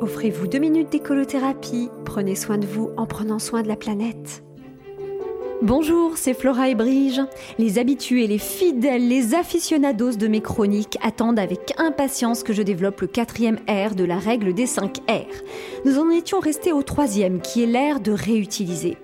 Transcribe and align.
Offrez-vous 0.00 0.46
deux 0.46 0.60
minutes 0.60 0.92
d'écolothérapie. 0.92 1.88
Prenez 2.04 2.36
soin 2.36 2.56
de 2.56 2.66
vous 2.66 2.90
en 2.96 3.06
prenant 3.06 3.40
soin 3.40 3.62
de 3.62 3.68
la 3.68 3.74
planète. 3.74 4.44
Bonjour, 5.60 6.16
c'est 6.16 6.34
Flora 6.34 6.68
et 6.68 6.76
Brige. 6.76 7.20
Les 7.58 7.80
habitués, 7.80 8.28
les 8.28 8.38
fidèles, 8.38 9.08
les 9.08 9.34
aficionados 9.34 10.12
de 10.12 10.28
mes 10.28 10.40
chroniques 10.40 10.96
attendent 11.02 11.40
avec 11.40 11.74
impatience 11.78 12.44
que 12.44 12.52
je 12.52 12.62
développe 12.62 13.00
le 13.00 13.08
quatrième 13.08 13.58
R 13.68 13.96
de 13.96 14.04
la 14.04 14.18
règle 14.18 14.54
des 14.54 14.66
5 14.66 14.98
R. 15.08 15.26
Nous 15.84 15.98
en 15.98 16.10
étions 16.10 16.38
restés 16.38 16.72
au 16.72 16.84
troisième, 16.84 17.40
qui 17.40 17.64
est 17.64 17.66
l'air 17.66 17.98
de 17.98 18.12
réutiliser. 18.12 18.98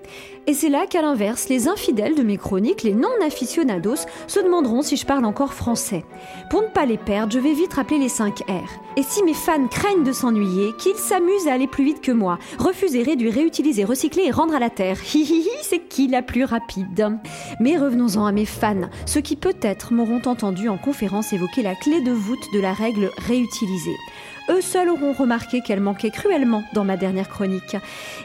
Et 0.47 0.53
c'est 0.53 0.69
là 0.69 0.85
qu'à 0.87 1.01
l'inverse, 1.01 1.49
les 1.49 1.67
infidèles 1.67 2.13
de 2.13 2.21
mes 2.21 2.37
chroniques, 2.37 2.83
les 2.83 2.93
non-aficionados, 2.93 4.05
se 4.27 4.39
demanderont 4.39 4.83
si 4.83 4.95
je 4.95 5.05
parle 5.05 5.25
encore 5.25 5.53
français. 5.53 6.05
Pour 6.51 6.61
ne 6.61 6.67
pas 6.67 6.85
les 6.85 6.99
perdre, 6.99 7.33
je 7.33 7.39
vais 7.39 7.53
vite 7.53 7.73
rappeler 7.73 7.97
les 7.97 8.09
5 8.09 8.41
R. 8.41 8.69
Et 8.95 9.01
si 9.01 9.23
mes 9.23 9.33
fans 9.33 9.67
craignent 9.67 10.03
de 10.03 10.11
s'ennuyer, 10.11 10.73
qu'ils 10.77 10.97
s'amusent 10.97 11.47
à 11.47 11.53
aller 11.53 11.67
plus 11.67 11.83
vite 11.83 12.01
que 12.01 12.11
moi, 12.11 12.37
refuser, 12.59 13.01
réduire, 13.01 13.33
réutiliser, 13.33 13.85
recycler 13.85 14.25
et 14.25 14.31
rendre 14.31 14.53
à 14.53 14.59
la 14.59 14.69
terre. 14.69 14.97
Hihihi, 15.03 15.49
c'est 15.63 15.87
qui 15.87 16.07
la 16.07 16.21
plus 16.21 16.43
rapide? 16.43 17.17
Mais 17.59 17.77
revenons-en 17.77 18.25
à 18.25 18.31
mes 18.31 18.45
fans, 18.45 18.89
ceux 19.07 19.21
qui 19.21 19.35
peut-être 19.35 19.93
m'auront 19.93 20.21
entendu 20.25 20.69
en 20.69 20.77
conférence 20.77 21.33
évoquer 21.33 21.63
la 21.63 21.73
clé 21.73 22.01
de 22.01 22.11
voûte 22.11 22.53
de 22.53 22.59
la 22.59 22.73
règle 22.73 23.09
réutiliser 23.17 23.95
eux 24.49 24.61
seuls 24.61 24.89
auront 24.89 25.13
remarqué 25.13 25.61
qu'elle 25.61 25.79
manquait 25.79 26.11
cruellement 26.11 26.63
dans 26.73 26.83
ma 26.83 26.97
dernière 26.97 27.29
chronique. 27.29 27.75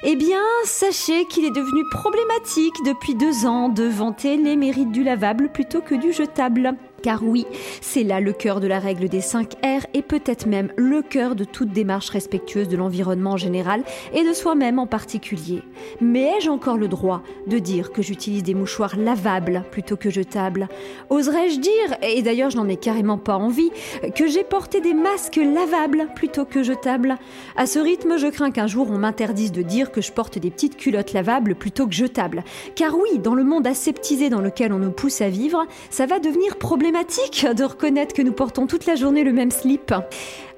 Eh 0.02 0.16
bien, 0.16 0.40
sachez 0.64 1.24
qu'il 1.26 1.44
est 1.44 1.54
devenu 1.54 1.82
problématique 2.10 2.74
depuis 2.84 3.14
deux 3.14 3.46
ans 3.46 3.68
de 3.68 3.84
vanter 3.84 4.36
les 4.36 4.56
mérites 4.56 4.90
du 4.90 5.04
lavable 5.04 5.48
plutôt 5.48 5.80
que 5.80 5.94
du 5.94 6.12
jetable. 6.12 6.74
Car 7.02 7.22
oui, 7.22 7.46
c'est 7.80 8.02
là 8.02 8.20
le 8.20 8.34
cœur 8.34 8.60
de 8.60 8.66
la 8.66 8.78
règle 8.78 9.08
des 9.08 9.22
5 9.22 9.54
R 9.64 9.86
et 9.94 10.02
peut-être 10.02 10.46
même 10.46 10.70
le 10.76 11.00
cœur 11.00 11.34
de 11.34 11.44
toute 11.44 11.70
démarche 11.70 12.10
respectueuse 12.10 12.68
de 12.68 12.76
l'environnement 12.76 13.32
en 13.32 13.36
général 13.38 13.82
et 14.12 14.22
de 14.22 14.34
soi-même 14.34 14.78
en 14.78 14.86
particulier. 14.86 15.62
Mais 16.02 16.32
ai-je 16.36 16.50
encore 16.50 16.76
le 16.76 16.88
droit 16.88 17.22
de 17.46 17.58
dire 17.58 17.90
que 17.92 18.02
j'utilise 18.02 18.42
des 18.42 18.54
mouchoirs 18.54 18.96
lavables 18.98 19.64
plutôt 19.70 19.96
que 19.96 20.10
jetables? 20.10 20.68
Oserais-je 21.08 21.58
dire, 21.58 21.96
et 22.02 22.20
d'ailleurs 22.20 22.50
je 22.50 22.58
n'en 22.58 22.68
ai 22.68 22.76
carrément 22.76 23.18
pas 23.18 23.36
envie, 23.36 23.70
que 24.14 24.26
j'ai 24.26 24.44
porté 24.44 24.82
des 24.82 24.94
masques 24.94 25.40
lavables 25.42 26.08
plutôt 26.14 26.44
que 26.44 26.62
jetables? 26.62 27.16
À 27.56 27.64
ce 27.64 27.78
rythme, 27.78 28.18
je 28.18 28.26
crains 28.26 28.50
qu'un 28.50 28.66
jour 28.66 28.90
on 28.90 28.98
m'interdise 28.98 29.52
de 29.52 29.62
dire 29.62 29.90
que 29.90 30.02
je 30.02 30.12
porte 30.12 30.38
des 30.38 30.50
petites 30.50 30.76
culottes 30.76 31.14
lavables 31.14 31.54
plutôt 31.54 31.86
que 31.86 31.94
jetables. 31.94 32.44
Car 32.74 32.94
oui, 32.94 33.18
dans 33.18 33.34
le 33.34 33.44
monde 33.44 33.66
aseptisé 33.66 34.28
dans 34.28 34.42
lequel 34.42 34.74
on 34.74 34.78
nous 34.78 34.90
pousse 34.90 35.22
à 35.22 35.30
vivre, 35.30 35.64
ça 35.88 36.04
va 36.04 36.18
devenir 36.18 36.56
problématique 36.56 36.89
de 36.90 37.64
reconnaître 37.64 38.14
que 38.14 38.22
nous 38.22 38.32
portons 38.32 38.66
toute 38.66 38.84
la 38.84 38.96
journée 38.96 39.22
le 39.22 39.32
même 39.32 39.52
slip, 39.52 39.94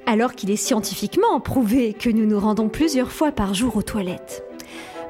alors 0.06 0.34
qu'il 0.34 0.50
est 0.50 0.56
scientifiquement 0.56 1.40
prouvé 1.40 1.92
que 1.92 2.08
nous 2.08 2.24
nous 2.24 2.40
rendons 2.40 2.68
plusieurs 2.68 3.12
fois 3.12 3.32
par 3.32 3.52
jour 3.52 3.76
aux 3.76 3.82
toilettes. 3.82 4.42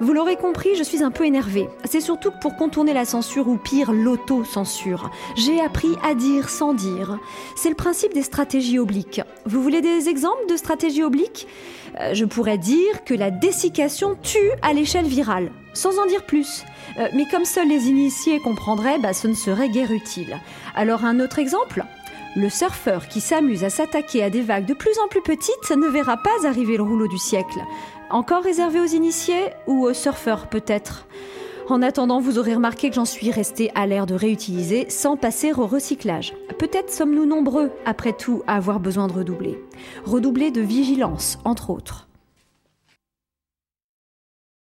Vous 0.01 0.13
l'aurez 0.13 0.37
compris, 0.37 0.71
je 0.77 0.83
suis 0.83 1.03
un 1.03 1.11
peu 1.11 1.25
énervée. 1.25 1.69
C'est 1.85 2.01
surtout 2.01 2.31
pour 2.41 2.57
contourner 2.57 2.93
la 2.93 3.05
censure 3.05 3.49
ou 3.49 3.57
pire 3.57 3.93
l'auto-censure. 3.93 5.11
J'ai 5.37 5.61
appris 5.61 5.91
à 6.03 6.15
dire 6.15 6.49
sans 6.49 6.75
dire. 6.75 7.19
C'est 7.57 7.69
le 7.69 7.75
principe 7.75 8.13
des 8.15 8.23
stratégies 8.23 8.79
obliques. 8.79 9.21
Vous 9.47 9.63
voulez 9.63 9.81
des 9.81 10.09
exemples 10.09 10.47
de 10.49 10.57
stratégies 10.57 11.05
obliques? 11.05 11.47
Euh, 12.01 12.15
Je 12.15 12.25
pourrais 12.25 12.59
dire 12.59 13.05
que 13.05 13.15
la 13.15 13.31
dessiccation 13.31 14.17
tue 14.23 14.39
à 14.63 14.73
l'échelle 14.73 15.07
virale, 15.07 15.53
sans 15.75 15.99
en 15.99 16.07
dire 16.07 16.25
plus. 16.25 16.65
Euh, 16.99 17.09
mais 17.15 17.27
comme 17.31 17.45
seuls 17.45 17.69
les 17.69 17.89
initiés 17.89 18.41
comprendraient, 18.41 18.99
bah, 18.99 19.13
ce 19.13 19.29
ne 19.29 19.35
serait 19.35 19.69
guère 19.69 19.93
utile. 19.93 20.41
Alors 20.75 21.05
un 21.05 21.21
autre 21.21 21.39
exemple? 21.39 21.85
Le 22.35 22.49
surfeur 22.49 23.09
qui 23.09 23.21
s'amuse 23.21 23.65
à 23.65 23.71
s'attaquer 23.71 24.23
à 24.23 24.31
des 24.31 24.41
vagues 24.41 24.67
de 24.67 24.75
plus 24.75 24.99
en 25.05 25.09
plus 25.09 25.23
petites 25.23 25.71
ne 25.71 25.89
verra 25.89 26.17
pas 26.17 26.47
arriver 26.47 26.77
le 26.77 26.83
rouleau 26.83 27.07
du 27.07 27.19
siècle. 27.19 27.61
Encore 28.11 28.43
réservé 28.43 28.81
aux 28.81 28.87
initiés 28.87 29.51
ou 29.67 29.85
aux 29.85 29.93
surfeurs 29.93 30.49
peut-être? 30.49 31.07
En 31.69 31.81
attendant, 31.83 32.21
vous 32.21 32.39
aurez 32.39 32.55
remarqué 32.55 32.89
que 32.89 32.97
j'en 32.97 33.05
suis 33.05 33.31
restée 33.31 33.71
à 33.75 33.87
l'air 33.87 34.07
de 34.07 34.15
réutiliser 34.15 34.91
sans 34.91 35.17
passer 35.17 35.53
au 35.53 35.67
recyclage. 35.67 36.35
Peut-être 36.59 36.91
sommes-nous 36.91 37.25
nombreux, 37.25 37.71
après 37.87 38.13
tout, 38.13 38.43
à 38.47 38.57
avoir 38.57 38.81
besoin 38.81 39.07
de 39.07 39.13
redoubler. 39.13 39.63
Redoubler 40.05 40.51
de 40.51 40.61
vigilance, 40.61 41.39
entre 41.45 41.71
autres. 41.71 42.09